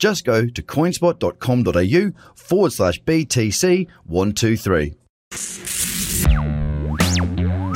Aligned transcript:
Just 0.00 0.24
go 0.24 0.46
to 0.46 0.62
coinspot.com.au 0.62 2.12
forward 2.34 2.72
slash 2.72 3.00
BTC123. 3.02 4.94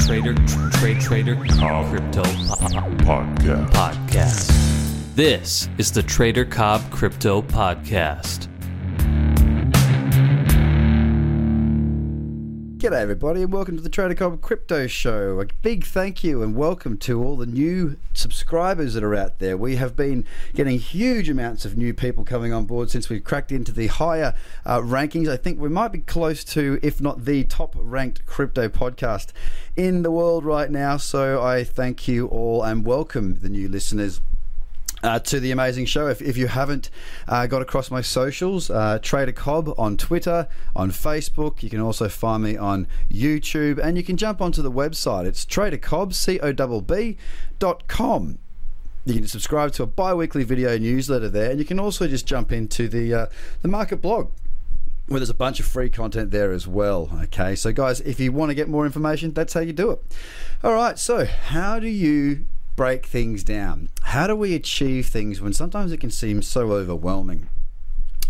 Trader, 0.04 0.34
trade, 0.72 1.00
trader, 1.00 1.36
crypto 1.36 2.22
Podcast. 3.04 3.70
podcast. 3.70 5.14
This 5.14 5.68
is 5.78 5.92
the 5.92 6.02
Trader 6.02 6.44
Cobb 6.44 6.90
Crypto 6.90 7.42
Podcast. 7.42 8.48
G'day, 12.84 13.00
everybody, 13.00 13.40
and 13.40 13.50
welcome 13.50 13.78
to 13.78 13.82
the 13.82 13.88
Trader 13.88 14.14
Cobb 14.14 14.42
Crypto 14.42 14.86
Show. 14.86 15.40
A 15.40 15.46
big 15.62 15.86
thank 15.86 16.22
you 16.22 16.42
and 16.42 16.54
welcome 16.54 16.98
to 16.98 17.24
all 17.24 17.34
the 17.34 17.46
new 17.46 17.96
subscribers 18.12 18.92
that 18.92 19.02
are 19.02 19.14
out 19.14 19.38
there. 19.38 19.56
We 19.56 19.76
have 19.76 19.96
been 19.96 20.26
getting 20.52 20.78
huge 20.78 21.30
amounts 21.30 21.64
of 21.64 21.78
new 21.78 21.94
people 21.94 22.26
coming 22.26 22.52
on 22.52 22.66
board 22.66 22.90
since 22.90 23.08
we've 23.08 23.24
cracked 23.24 23.50
into 23.50 23.72
the 23.72 23.86
higher 23.86 24.34
uh, 24.66 24.80
rankings. 24.80 25.30
I 25.30 25.38
think 25.38 25.58
we 25.58 25.70
might 25.70 25.92
be 25.92 26.00
close 26.00 26.44
to, 26.44 26.78
if 26.82 27.00
not 27.00 27.24
the 27.24 27.44
top 27.44 27.74
ranked 27.74 28.26
crypto 28.26 28.68
podcast 28.68 29.28
in 29.76 30.02
the 30.02 30.10
world 30.10 30.44
right 30.44 30.70
now. 30.70 30.98
So 30.98 31.42
I 31.42 31.64
thank 31.64 32.06
you 32.06 32.26
all 32.26 32.62
and 32.62 32.84
welcome 32.84 33.36
the 33.36 33.48
new 33.48 33.66
listeners. 33.66 34.20
Uh, 35.04 35.18
to 35.18 35.38
the 35.38 35.50
amazing 35.50 35.84
show. 35.84 36.06
If, 36.06 36.22
if 36.22 36.38
you 36.38 36.46
haven't 36.46 36.88
uh, 37.28 37.46
got 37.46 37.60
across 37.60 37.90
my 37.90 38.00
socials, 38.00 38.70
uh, 38.70 38.98
Trader 39.02 39.32
Cobb 39.32 39.74
on 39.76 39.98
Twitter, 39.98 40.48
on 40.74 40.90
Facebook, 40.90 41.62
you 41.62 41.68
can 41.68 41.80
also 41.80 42.08
find 42.08 42.42
me 42.42 42.56
on 42.56 42.88
YouTube, 43.12 43.78
and 43.78 43.98
you 43.98 44.02
can 44.02 44.16
jump 44.16 44.40
onto 44.40 44.62
the 44.62 44.72
website. 44.72 45.26
It's 45.26 45.44
tradercobb, 45.44 46.14
C-O-B-B, 46.14 47.18
dot 47.58 47.86
com. 47.86 48.38
You 49.04 49.16
can 49.16 49.26
subscribe 49.26 49.72
to 49.72 49.82
a 49.82 49.86
bi-weekly 49.86 50.42
video 50.42 50.78
newsletter 50.78 51.28
there, 51.28 51.50
and 51.50 51.58
you 51.58 51.66
can 51.66 51.78
also 51.78 52.08
just 52.08 52.24
jump 52.26 52.50
into 52.50 52.88
the 52.88 53.12
uh, 53.12 53.26
the 53.60 53.68
market 53.68 54.00
blog 54.00 54.30
where 55.08 55.20
there's 55.20 55.28
a 55.28 55.34
bunch 55.34 55.60
of 55.60 55.66
free 55.66 55.90
content 55.90 56.30
there 56.30 56.50
as 56.50 56.66
well. 56.66 57.10
Okay, 57.24 57.54
so 57.56 57.72
guys, 57.72 58.00
if 58.00 58.18
you 58.18 58.32
want 58.32 58.48
to 58.48 58.54
get 58.54 58.70
more 58.70 58.86
information, 58.86 59.34
that's 59.34 59.52
how 59.52 59.60
you 59.60 59.74
do 59.74 59.90
it. 59.90 60.00
All 60.62 60.72
right, 60.72 60.98
so 60.98 61.26
how 61.26 61.78
do 61.78 61.88
you 61.88 62.46
break 62.76 63.06
things 63.06 63.44
down? 63.44 63.88
How 64.02 64.26
do 64.26 64.36
we 64.36 64.54
achieve 64.54 65.06
things 65.06 65.40
when 65.40 65.52
sometimes 65.52 65.92
it 65.92 66.00
can 66.00 66.10
seem 66.10 66.42
so 66.42 66.72
overwhelming? 66.72 67.48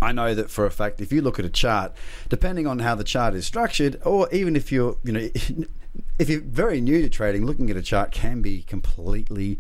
I 0.03 0.13
know 0.13 0.35
that 0.35 0.51
for 0.51 0.67
a 0.67 0.71
fact, 0.71 1.01
if 1.01 1.13
you 1.13 1.23
look 1.23 1.39
at 1.39 1.45
a 1.45 1.51
chart, 1.51 1.93
depending 2.29 2.67
on 2.67 2.81
how 2.81 2.95
the 2.95 3.05
chart 3.05 3.35
is 3.35 3.47
structured, 3.47 4.01
or 4.05 4.29
even 4.33 4.55
if 4.55 4.71
you're, 4.71 4.99
you 5.03 5.13
know, 5.13 5.29
if 6.19 6.29
you're 6.29 6.41
very 6.41 6.81
new 6.81 7.01
to 7.03 7.09
trading, 7.09 7.47
looking 7.47 7.71
at 7.71 7.77
a 7.77 7.83
chart 7.83 8.11
can 8.11 8.43
be 8.43 8.63
completely 8.63 9.59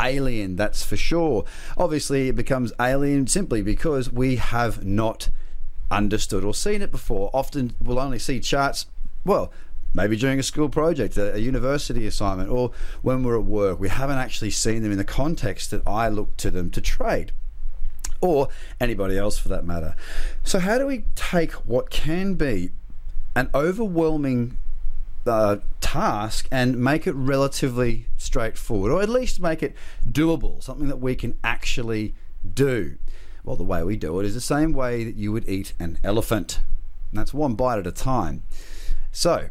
alien, 0.00 0.56
that's 0.56 0.84
for 0.84 0.96
sure. 0.96 1.44
Obviously, 1.76 2.28
it 2.28 2.36
becomes 2.36 2.72
alien 2.80 3.26
simply 3.26 3.62
because 3.62 4.12
we 4.12 4.36
have 4.36 4.84
not 4.84 5.28
understood 5.90 6.44
or 6.44 6.54
seen 6.54 6.82
it 6.82 6.90
before. 6.90 7.30
Often 7.32 7.74
we'll 7.80 8.00
only 8.00 8.18
see 8.18 8.40
charts, 8.40 8.86
well, 9.24 9.52
maybe 9.94 10.16
during 10.16 10.38
a 10.38 10.42
school 10.42 10.68
project, 10.68 11.16
a, 11.16 11.34
a, 11.34 11.38
university 11.38 12.06
assignment, 12.06 12.50
or 12.50 12.72
when 13.00 13.22
we're 13.22 13.38
at 13.38 13.44
work. 13.44 13.78
We 13.80 13.88
haven't 13.88 14.18
actually 14.18 14.50
seen 14.50 14.82
them 14.82 14.92
in 14.92 14.98
the 14.98 15.04
context 15.04 15.70
that 15.70 15.86
I 15.86 16.08
look 16.08 16.36
to 16.38 16.50
them 16.50 16.70
to 16.72 16.80
trade. 16.80 17.32
Or 18.20 18.48
anybody 18.80 19.16
else 19.16 19.38
for 19.38 19.48
that 19.48 19.64
matter. 19.64 19.94
So, 20.42 20.58
how 20.58 20.78
do 20.78 20.86
we 20.86 21.04
take 21.14 21.52
what 21.52 21.90
can 21.90 22.34
be 22.34 22.72
an 23.36 23.50
overwhelming 23.54 24.58
uh, 25.26 25.56
task 25.80 26.48
and 26.50 26.78
make 26.78 27.06
it 27.06 27.12
relatively 27.12 28.06
straightforward, 28.16 28.90
or 28.90 29.02
at 29.02 29.08
least 29.08 29.40
make 29.40 29.62
it 29.62 29.74
doable, 30.08 30.62
something 30.62 30.88
that 30.88 31.00
we 31.00 31.14
can 31.14 31.36
actually 31.44 32.14
do? 32.54 32.96
Well, 33.44 33.56
the 33.56 33.64
way 33.64 33.82
we 33.82 33.96
do 33.96 34.18
it 34.20 34.26
is 34.26 34.32
the 34.32 34.40
same 34.40 34.72
way 34.72 35.04
that 35.04 35.16
you 35.16 35.30
would 35.30 35.46
eat 35.46 35.74
an 35.78 35.98
elephant. 36.02 36.60
And 37.10 37.20
that's 37.20 37.34
one 37.34 37.54
bite 37.54 37.78
at 37.78 37.86
a 37.86 37.92
time. 37.92 38.42
So, 39.12 39.50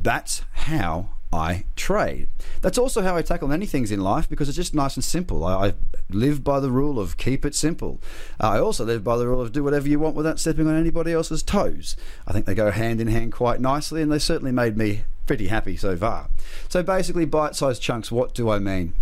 that's 0.00 0.42
how 0.52 1.10
I 1.32 1.64
trade. 1.74 2.28
That's 2.62 2.78
also 2.78 3.02
how 3.02 3.16
I 3.16 3.22
tackle 3.22 3.48
many 3.48 3.66
things 3.66 3.90
in 3.90 4.00
life 4.00 4.28
because 4.28 4.48
it's 4.48 4.56
just 4.56 4.74
nice 4.74 4.96
and 4.96 5.04
simple. 5.04 5.44
I, 5.44 5.68
I 5.68 5.74
live 6.10 6.44
by 6.44 6.60
the 6.60 6.70
rule 6.70 6.98
of 6.98 7.16
keep 7.16 7.44
it 7.44 7.54
simple. 7.54 8.00
Uh, 8.40 8.50
I 8.50 8.58
also 8.58 8.84
live 8.84 9.04
by 9.04 9.16
the 9.16 9.26
rule 9.26 9.40
of 9.40 9.52
do 9.52 9.64
whatever 9.64 9.88
you 9.88 9.98
want 9.98 10.16
without 10.16 10.38
stepping 10.38 10.66
on 10.66 10.76
anybody 10.76 11.12
else's 11.12 11.42
toes. 11.42 11.96
I 12.26 12.32
think 12.32 12.46
they 12.46 12.54
go 12.54 12.70
hand 12.70 13.00
in 13.00 13.08
hand 13.08 13.32
quite 13.32 13.60
nicely, 13.60 14.02
and 14.02 14.10
they 14.10 14.18
certainly 14.18 14.52
made 14.52 14.76
me 14.76 15.02
pretty 15.26 15.48
happy 15.48 15.76
so 15.76 15.96
far. 15.96 16.30
So, 16.68 16.82
basically, 16.82 17.24
bite 17.24 17.56
sized 17.56 17.82
chunks, 17.82 18.12
what 18.12 18.34
do 18.34 18.48
I 18.48 18.58
mean? 18.58 18.94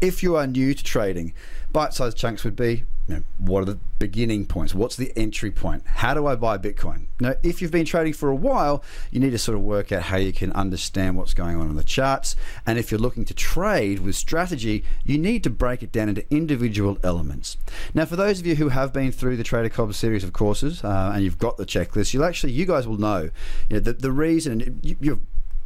If 0.00 0.22
you 0.22 0.36
are 0.36 0.46
new 0.46 0.74
to 0.74 0.84
trading, 0.84 1.32
bite 1.72 1.94
sized 1.94 2.16
chunks 2.16 2.44
would 2.44 2.56
be 2.56 2.84
you 3.08 3.16
know, 3.16 3.22
what 3.38 3.62
are 3.62 3.64
the 3.64 3.78
beginning 3.98 4.46
points? 4.46 4.74
What's 4.74 4.96
the 4.96 5.12
entry 5.16 5.50
point? 5.50 5.82
How 5.86 6.14
do 6.14 6.26
I 6.26 6.36
buy 6.36 6.58
Bitcoin? 6.58 7.06
Now, 7.20 7.34
if 7.42 7.60
you've 7.60 7.72
been 7.72 7.84
trading 7.84 8.12
for 8.12 8.28
a 8.28 8.34
while, 8.34 8.84
you 9.10 9.18
need 9.18 9.30
to 9.30 9.38
sort 9.38 9.56
of 9.56 9.64
work 9.64 9.90
out 9.90 10.04
how 10.04 10.16
you 10.16 10.32
can 10.32 10.52
understand 10.52 11.16
what's 11.16 11.34
going 11.34 11.56
on 11.56 11.68
in 11.68 11.74
the 11.74 11.82
charts. 11.82 12.36
And 12.64 12.78
if 12.78 12.90
you're 12.90 13.00
looking 13.00 13.24
to 13.24 13.34
trade 13.34 14.00
with 14.00 14.14
strategy, 14.14 14.84
you 15.04 15.18
need 15.18 15.42
to 15.44 15.50
break 15.50 15.82
it 15.82 15.90
down 15.90 16.08
into 16.08 16.24
individual 16.30 16.98
elements. 17.02 17.56
Now, 17.92 18.04
for 18.04 18.16
those 18.16 18.38
of 18.38 18.46
you 18.46 18.56
who 18.56 18.68
have 18.68 18.92
been 18.92 19.10
through 19.10 19.36
the 19.36 19.44
Trader 19.44 19.68
Cobb 19.68 19.94
series 19.94 20.24
of 20.24 20.32
courses 20.32 20.84
uh, 20.84 21.12
and 21.14 21.24
you've 21.24 21.38
got 21.38 21.56
the 21.56 21.66
checklist, 21.66 22.14
you'll 22.14 22.24
actually, 22.24 22.52
you 22.52 22.66
guys 22.66 22.86
will 22.86 22.98
know, 22.98 23.30
you 23.68 23.76
know 23.76 23.80
the, 23.80 23.94
the 23.94 24.12
reason, 24.12 24.80
you, 24.82 24.96
you're 25.00 25.18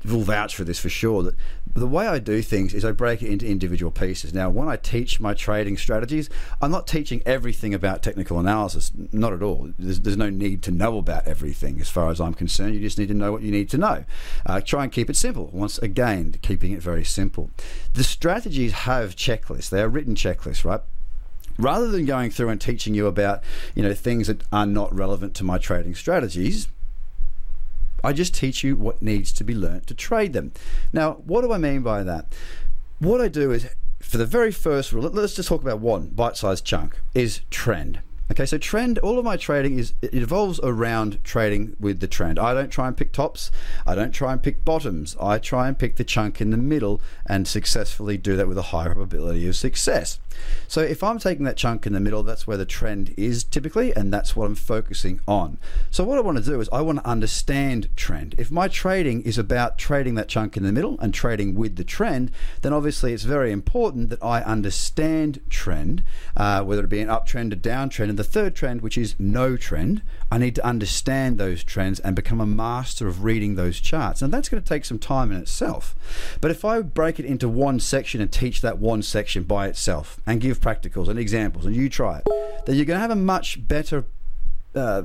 will 0.05 0.23
vouch 0.23 0.55
for 0.55 0.65
this 0.65 0.79
for 0.79 0.89
sure 0.89 1.23
that 1.23 1.35
the 1.81 1.87
way 1.87 2.07
I 2.07 2.19
do 2.19 2.41
things 2.43 2.73
is 2.73 2.85
I 2.85 2.93
break 2.93 3.23
it 3.23 3.31
into 3.31 3.47
individual 3.47 3.91
pieces. 3.91 4.33
Now, 4.33 4.49
when 4.49 4.69
I 4.69 4.77
teach 4.77 5.21
my 5.21 5.35
trading 5.35 5.77
strategies, 5.77 6.31
I'm 6.61 6.71
not 6.71 6.87
teaching 6.87 7.23
everything 7.27 7.75
about 7.75 8.03
technical 8.03 8.39
analysis, 8.39 8.93
not 9.13 9.33
at 9.33 9.43
all. 9.43 9.73
There's, 9.79 10.01
there's 10.01 10.17
no 10.17 10.31
need 10.31 10.63
to 10.65 10.71
know 10.71 10.99
about 10.99 11.27
everything 11.27 11.81
as 11.81 11.91
far 11.91 12.11
as 12.11 12.21
I'm 12.21 12.35
concerned. 12.35 12.75
You 12.75 12.81
just 12.81 12.99
need 12.99 13.09
to 13.09 13.15
know 13.15 13.33
what 13.33 13.43
you 13.43 13.51
need 13.51 13.69
to 13.71 13.79
know. 13.79 14.05
Uh, 14.47 14.61
try 14.61 14.85
and 14.85 14.93
keep 14.93 15.11
it 15.11 15.17
simple. 15.17 15.51
Once 15.53 15.79
again, 15.79 16.37
keeping 16.43 16.73
it 16.73 16.83
very 16.83 17.05
simple. 17.05 17.51
The 17.95 18.05
strategies 18.05 18.73
have 18.73 19.17
checklists, 19.17 19.69
they 19.69 19.83
are 19.83 19.89
written 19.89 20.15
checklists, 20.15 20.65
right? 20.65 20.81
rather 21.59 21.89
than 21.89 22.05
going 22.05 22.31
through 22.31 22.51
and 22.51 22.61
teaching 22.61 22.95
you 22.95 23.07
about 23.07 23.43
you 23.75 23.83
know 23.83 23.95
things 23.95 24.27
that 24.27 24.43
are 24.53 24.67
not 24.67 24.95
relevant 24.95 25.35
to 25.35 25.43
my 25.43 25.57
trading 25.57 25.95
strategies 25.95 26.69
I 28.07 28.13
just 28.13 28.37
teach 28.37 28.63
you 28.63 28.77
what 28.77 29.03
needs 29.03 29.33
to 29.33 29.43
be 29.43 29.53
learnt 29.53 29.89
to 29.89 29.95
trade 29.95 30.33
them. 30.33 30.53
Now, 30.93 31.15
what 31.25 31.43
do 31.43 31.53
I 31.53 31.59
mean 31.59 31.83
by 31.83 32.05
that? 32.05 32.33
What 33.01 33.21
I 33.21 33.27
do 33.27 33.51
is, 33.51 33.67
for 33.99 34.17
the 34.17 34.25
very 34.25 34.53
first 34.53 34.93
rule, 34.93 35.03
let's 35.11 35.35
just 35.35 35.49
talk 35.49 35.61
about 35.61 35.81
one 35.81 36.11
bite 36.11 36.37
sized 36.37 36.65
chunk, 36.65 37.01
is 37.15 37.41
trend. 37.51 37.99
Okay, 38.29 38.45
so 38.45 38.59
trend, 38.59 38.99
all 38.99 39.21
of 39.21 39.25
my 39.25 39.37
trading 39.37 39.79
is 39.79 39.95
it 40.03 40.13
evolves 40.13 40.59
around 40.65 41.23
trading 41.23 41.77
with 41.79 42.01
the 42.01 42.09
trend. 42.09 42.41
I 42.41 42.55
don't 42.55 42.71
try 42.71 42.89
and 42.89 42.97
pick 42.97 43.13
tops, 43.13 43.53
I 43.87 43.95
don't 43.95 44.11
try 44.11 44.33
and 44.33 44.43
pick 44.43 44.65
bottoms. 44.65 45.17
I 45.21 45.39
try 45.39 45.69
and 45.69 45.79
pick 45.79 45.97
the 45.97 46.05
chunk 46.05 46.41
in 46.41 46.51
the 46.51 46.57
middle 46.57 47.01
and 47.27 47.47
successfully 47.47 48.17
do 48.19 48.37
that 48.37 48.49
with 48.49 48.59
a 48.59 48.63
high 48.63 48.87
probability 48.87 49.47
of 49.47 49.55
success. 49.55 50.19
So 50.69 50.81
if 50.81 51.03
I'm 51.03 51.19
taking 51.19 51.45
that 51.45 51.57
chunk 51.57 51.87
in 51.87 51.93
the 51.93 52.01
middle, 52.01 52.23
that's 52.23 52.47
where 52.47 52.57
the 52.57 52.67
trend 52.67 53.15
is 53.17 53.45
typically, 53.45 53.95
and 53.95 54.13
that's 54.13 54.35
what 54.35 54.47
I'm 54.47 54.55
focusing 54.55 55.21
on. 55.27 55.59
So 55.91 56.05
what 56.05 56.19
I 56.19 56.21
want 56.21 56.37
to 56.37 56.45
do 56.45 56.61
is 56.61 56.69
I 56.73 56.83
want 56.83 56.99
to 56.99 57.09
understand 57.09 57.89
trend. 57.97 58.35
If 58.37 58.51
my 58.51 58.69
trading 58.69 59.23
is 59.23 59.39
about 59.39 59.79
trading 59.79 60.15
that 60.17 60.29
chunk 60.29 60.57
in 60.57 60.65
the 60.65 60.73
middle 60.73 60.99
and 61.01 61.15
trading 61.15 61.55
with 61.55 61.77
the 61.77 61.85
trend, 61.85 62.33
then 62.63 62.73
obviously 62.73 63.13
it's 63.13 63.23
very 63.23 63.53
important 63.53 64.11
that 64.11 64.23
I 64.23 64.43
understand 64.43 65.41
trend, 65.49 66.03
uh, 66.37 66.63
whether 66.65 66.85
it 66.85 66.91
be 66.91 67.01
an 67.01 67.09
uptrend, 67.09 67.53
a 67.53 67.57
downtrend, 67.57 68.16
the 68.17 68.25
third 68.25 68.55
trend, 68.55 68.81
which 68.81 68.99
is 68.99 69.15
no 69.19 69.57
trend. 69.57 70.03
I 70.31 70.39
need 70.39 70.55
to 70.57 70.67
understand 70.67 71.39
those 71.39 71.63
trends 71.63 72.01
and 72.01 72.17
become 72.17 72.41
a 72.41 72.47
master 72.47 73.07
of 73.07 73.25
reading 73.25 73.55
those 73.55 73.81
charts. 73.81 74.23
And 74.23 74.33
that's 74.33 74.49
going 74.49 74.63
to 74.63 74.69
take 74.69 74.85
some 74.85 74.99
time 74.99 75.31
in 75.31 75.39
itself. 75.39 75.95
But 76.41 76.51
if 76.51 76.65
I 76.65 76.81
break 76.83 77.19
it 77.19 77.25
into 77.25 77.49
one 77.49 77.81
section 77.81 78.21
and 78.21 78.33
teach 78.33 78.61
that 78.61 78.79
one 78.79 79.03
section 79.03 79.45
by 79.45 79.69
itself, 79.69 80.21
and 80.27 80.41
give 80.41 80.61
practicals 80.61 81.09
and 81.09 81.19
examples 81.19 81.67
and 81.67 81.75
you 81.75 81.89
try 81.89 82.19
it, 82.19 82.27
then 82.67 82.77
you're 82.77 82.85
going 82.85 82.97
to 82.97 83.01
have 83.01 83.11
a 83.11 83.17
much 83.17 83.67
better 83.67 84.05
uh, 84.75 85.03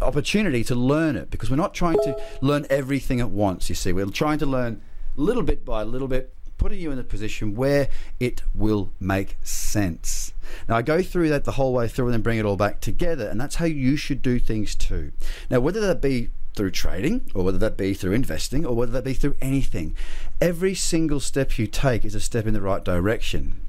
opportunity 0.00 0.64
to 0.64 0.74
learn 0.74 1.16
it 1.16 1.30
because 1.30 1.50
we're 1.50 1.56
not 1.56 1.74
trying 1.74 1.96
to 2.02 2.16
learn 2.40 2.66
everything 2.70 3.20
at 3.20 3.30
once, 3.30 3.68
you 3.68 3.74
see. 3.74 3.92
We're 3.92 4.06
trying 4.06 4.38
to 4.38 4.46
learn 4.46 4.80
little 5.16 5.42
bit 5.42 5.64
by 5.64 5.82
little 5.82 6.08
bit, 6.08 6.32
putting 6.58 6.80
you 6.80 6.90
in 6.90 6.98
a 6.98 7.04
position 7.04 7.54
where 7.54 7.88
it 8.20 8.42
will 8.54 8.92
make 9.00 9.36
sense. 9.42 10.32
Now, 10.68 10.76
I 10.76 10.82
go 10.82 11.02
through 11.02 11.28
that 11.30 11.44
the 11.44 11.52
whole 11.52 11.72
way 11.72 11.88
through 11.88 12.06
and 12.06 12.14
then 12.14 12.22
bring 12.22 12.38
it 12.38 12.44
all 12.44 12.56
back 12.56 12.80
together, 12.80 13.28
and 13.28 13.40
that's 13.40 13.56
how 13.56 13.64
you 13.64 13.96
should 13.96 14.22
do 14.22 14.38
things 14.38 14.74
too. 14.74 15.12
Now, 15.50 15.60
whether 15.60 15.80
that 15.80 16.02
be 16.02 16.30
through 16.58 16.70
trading, 16.72 17.30
or 17.34 17.44
whether 17.44 17.58
that 17.58 17.76
be 17.76 17.94
through 17.94 18.12
investing, 18.12 18.66
or 18.66 18.74
whether 18.74 18.90
that 18.90 19.04
be 19.04 19.14
through 19.14 19.36
anything. 19.40 19.94
Every 20.40 20.74
single 20.74 21.20
step 21.20 21.56
you 21.56 21.68
take 21.68 22.04
is 22.04 22.16
a 22.16 22.20
step 22.20 22.46
in 22.46 22.52
the 22.52 22.60
right 22.60 22.84
direction. 22.84 23.60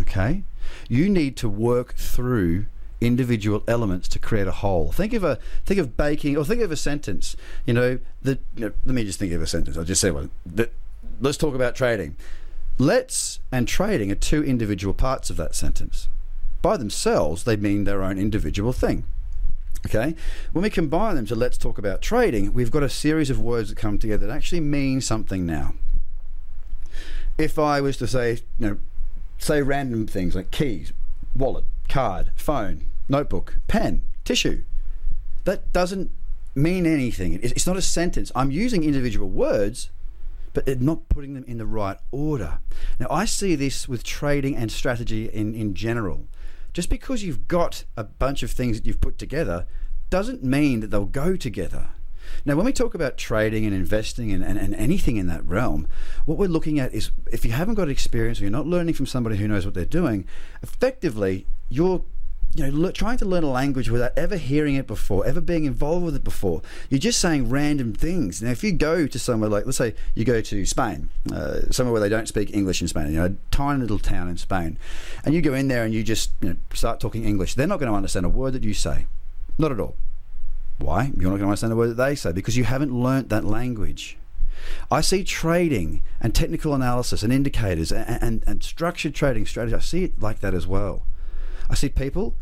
Okay? 0.00 0.42
You 0.86 1.08
need 1.08 1.34
to 1.38 1.48
work 1.48 1.94
through 1.94 2.66
individual 3.00 3.62
elements 3.66 4.06
to 4.08 4.18
create 4.18 4.46
a 4.46 4.52
whole. 4.52 4.92
Think 4.92 5.14
of 5.14 5.24
a 5.24 5.38
think 5.64 5.80
of 5.80 5.96
baking, 5.96 6.36
or 6.36 6.44
think 6.44 6.60
of 6.60 6.70
a 6.70 6.76
sentence. 6.76 7.36
You 7.64 7.72
know, 7.72 7.98
the 8.20 8.38
you 8.54 8.66
know, 8.66 8.72
let 8.84 8.94
me 8.94 9.04
just 9.04 9.18
think 9.18 9.32
of 9.32 9.40
a 9.40 9.46
sentence. 9.46 9.78
I'll 9.78 9.84
just 9.84 10.02
say 10.02 10.10
one. 10.10 10.30
Let's 11.20 11.38
talk 11.38 11.54
about 11.54 11.74
trading. 11.74 12.16
Let's 12.78 13.40
and 13.52 13.68
trading 13.68 14.10
are 14.10 14.16
two 14.16 14.42
individual 14.42 14.94
parts 14.94 15.30
of 15.30 15.36
that 15.36 15.54
sentence. 15.54 16.08
By 16.62 16.76
themselves, 16.76 17.44
they 17.44 17.56
mean 17.56 17.84
their 17.84 18.02
own 18.02 18.18
individual 18.18 18.72
thing. 18.72 19.04
Okay? 19.86 20.14
When 20.52 20.62
we 20.62 20.70
combine 20.70 21.14
them 21.16 21.26
to 21.26 21.34
let's 21.34 21.58
talk 21.58 21.78
about 21.78 22.02
trading, 22.02 22.52
we've 22.52 22.70
got 22.70 22.82
a 22.82 22.88
series 22.88 23.30
of 23.30 23.38
words 23.38 23.68
that 23.68 23.76
come 23.76 23.98
together 23.98 24.26
that 24.26 24.34
actually 24.34 24.60
mean 24.60 25.00
something 25.00 25.44
now. 25.44 25.74
If 27.36 27.58
I 27.58 27.80
was 27.80 27.96
to 27.98 28.06
say, 28.06 28.40
you 28.58 28.66
know, 28.66 28.78
say 29.38 29.60
random 29.62 30.06
things 30.06 30.34
like 30.34 30.50
keys, 30.50 30.92
wallet, 31.36 31.64
card, 31.88 32.30
phone, 32.36 32.86
notebook, 33.08 33.58
pen, 33.68 34.02
tissue, 34.24 34.62
that 35.44 35.72
doesn't 35.72 36.10
mean 36.54 36.86
anything. 36.86 37.38
It's 37.42 37.66
not 37.66 37.76
a 37.76 37.82
sentence. 37.82 38.32
I'm 38.34 38.50
using 38.50 38.84
individual 38.84 39.28
words, 39.28 39.90
but 40.54 40.80
not 40.80 41.08
putting 41.10 41.34
them 41.34 41.44
in 41.46 41.58
the 41.58 41.66
right 41.66 41.98
order. 42.10 42.58
Now, 42.98 43.08
I 43.10 43.26
see 43.26 43.54
this 43.54 43.86
with 43.86 44.02
trading 44.04 44.56
and 44.56 44.72
strategy 44.72 45.28
in, 45.28 45.54
in 45.54 45.74
general. 45.74 46.28
Just 46.72 46.88
because 46.88 47.22
you've 47.22 47.46
got 47.46 47.84
a 47.96 48.04
bunch 48.04 48.42
of 48.42 48.50
things 48.50 48.78
that 48.78 48.86
you've 48.86 49.00
put 49.00 49.18
together 49.18 49.66
doesn't 50.10 50.42
mean 50.42 50.80
that 50.80 50.90
they'll 50.90 51.04
go 51.04 51.36
together. 51.36 51.88
Now, 52.44 52.56
when 52.56 52.64
we 52.64 52.72
talk 52.72 52.94
about 52.94 53.18
trading 53.18 53.66
and 53.66 53.74
investing 53.74 54.32
and, 54.32 54.42
and, 54.42 54.58
and, 54.58 54.74
anything 54.76 55.16
in 55.16 55.26
that 55.26 55.44
realm, 55.44 55.86
what 56.24 56.38
we're 56.38 56.48
looking 56.48 56.78
at 56.78 56.94
is 56.94 57.10
if 57.30 57.44
you 57.44 57.52
haven't 57.52 57.74
got 57.74 57.88
experience 57.88 58.40
or 58.40 58.44
you're 58.44 58.50
not 58.50 58.66
learning 58.66 58.94
from 58.94 59.06
somebody 59.06 59.36
who 59.36 59.46
knows 59.46 59.66
what 59.66 59.74
they're 59.74 59.84
doing, 59.84 60.26
effectively, 60.62 61.46
you're 61.68 62.02
you 62.54 62.70
know, 62.70 62.90
trying 62.92 63.18
to 63.18 63.24
learn 63.24 63.42
a 63.42 63.50
language 63.50 63.90
without 63.90 64.12
ever 64.16 64.36
hearing 64.36 64.76
it 64.76 64.86
before, 64.86 65.26
ever 65.26 65.40
being 65.40 65.64
involved 65.64 66.04
with 66.04 66.14
it 66.14 66.22
before. 66.22 66.62
You're 66.88 67.00
just 67.00 67.20
saying 67.20 67.50
random 67.50 67.92
things. 67.92 68.40
Now, 68.40 68.50
if 68.50 68.62
you 68.62 68.72
go 68.72 69.08
to 69.08 69.18
somewhere 69.18 69.50
like, 69.50 69.66
let's 69.66 69.78
say 69.78 69.94
you 70.14 70.24
go 70.24 70.40
to 70.40 70.64
Spain, 70.64 71.08
uh, 71.32 71.62
somewhere 71.70 71.92
where 71.92 72.00
they 72.00 72.08
don't 72.08 72.28
speak 72.28 72.54
English 72.54 72.80
in 72.80 72.86
Spain, 72.86 73.06
you 73.06 73.18
know, 73.18 73.26
a 73.26 73.34
tiny 73.50 73.80
little 73.80 73.98
town 73.98 74.28
in 74.28 74.36
Spain, 74.36 74.78
and 75.24 75.34
you 75.34 75.42
go 75.42 75.52
in 75.52 75.66
there 75.66 75.84
and 75.84 75.92
you 75.92 76.04
just 76.04 76.30
you 76.40 76.50
know, 76.50 76.56
start 76.72 77.00
talking 77.00 77.24
English, 77.24 77.54
they're 77.54 77.66
not 77.66 77.80
going 77.80 77.90
to 77.90 77.96
understand 77.96 78.24
a 78.24 78.28
word 78.28 78.52
that 78.52 78.62
you 78.62 78.74
say. 78.74 79.06
Not 79.58 79.72
at 79.72 79.80
all. 79.80 79.96
Why? 80.78 81.10
You're 81.16 81.30
not 81.30 81.38
going 81.38 81.40
to 81.40 81.46
understand 81.46 81.72
a 81.72 81.76
word 81.76 81.90
that 81.90 81.94
they 82.02 82.14
say 82.14 82.32
because 82.32 82.56
you 82.56 82.64
haven't 82.64 82.92
learnt 82.92 83.30
that 83.30 83.44
language. 83.44 84.16
I 84.90 85.00
see 85.00 85.24
trading 85.24 86.02
and 86.20 86.34
technical 86.34 86.72
analysis 86.72 87.22
and 87.22 87.32
indicators 87.32 87.90
and, 87.90 88.22
and, 88.22 88.44
and 88.46 88.62
structured 88.62 89.14
trading 89.14 89.44
strategy. 89.44 89.74
I 89.74 89.80
see 89.80 90.04
it 90.04 90.20
like 90.22 90.40
that 90.40 90.54
as 90.54 90.66
well. 90.66 91.02
I 91.68 91.74
see 91.74 91.88
people 91.88 92.34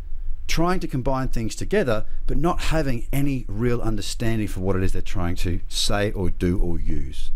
trying 0.47 0.79
to 0.81 0.87
combine 0.87 1.29
things 1.29 1.55
together, 1.55 2.05
but 2.27 2.37
not 2.37 2.61
having 2.63 3.07
any 3.11 3.45
real 3.47 3.81
understanding 3.81 4.47
for 4.47 4.59
what 4.59 4.75
it 4.75 4.83
is 4.83 4.91
they're 4.91 5.01
trying 5.01 5.35
to 5.37 5.61
say 5.67 6.11
or 6.11 6.29
do 6.29 6.59
or 6.59 6.79
use. 6.79 7.31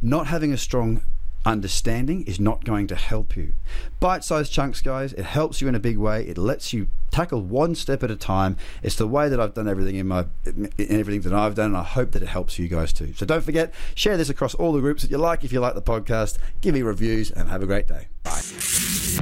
Not 0.00 0.28
having 0.28 0.52
a 0.52 0.58
strong 0.58 1.02
understanding 1.44 2.22
is 2.22 2.38
not 2.38 2.64
going 2.64 2.86
to 2.86 2.94
help 2.94 3.36
you. 3.36 3.52
Bite 4.00 4.24
sized 4.24 4.52
chunks, 4.52 4.80
guys, 4.80 5.12
it 5.12 5.24
helps 5.24 5.60
you 5.60 5.68
in 5.68 5.74
a 5.74 5.80
big 5.80 5.98
way. 5.98 6.24
It 6.24 6.38
lets 6.38 6.72
you 6.72 6.88
tackle 7.10 7.42
one 7.42 7.74
step 7.74 8.02
at 8.02 8.10
a 8.10 8.16
time. 8.16 8.56
It's 8.82 8.96
the 8.96 9.06
way 9.06 9.28
that 9.28 9.40
I've 9.40 9.54
done 9.54 9.68
everything 9.68 9.96
in 9.96 10.08
my 10.08 10.26
in 10.44 10.70
everything 10.78 11.22
that 11.22 11.32
I've 11.32 11.54
done, 11.54 11.66
and 11.66 11.76
I 11.76 11.84
hope 11.84 12.12
that 12.12 12.22
it 12.22 12.28
helps 12.28 12.58
you 12.58 12.68
guys 12.68 12.92
too. 12.92 13.12
So 13.14 13.26
don't 13.26 13.44
forget, 13.44 13.72
share 13.94 14.16
this 14.16 14.28
across 14.28 14.54
all 14.54 14.72
the 14.72 14.80
groups 14.80 15.02
that 15.02 15.10
you 15.10 15.18
like 15.18 15.44
if 15.44 15.52
you 15.52 15.60
like 15.60 15.74
the 15.74 15.82
podcast. 15.82 16.38
Give 16.60 16.74
me 16.74 16.82
reviews 16.82 17.30
and 17.30 17.48
have 17.48 17.62
a 17.62 17.66
great 17.66 17.86
day. 17.86 18.08
Bye. 18.22 19.21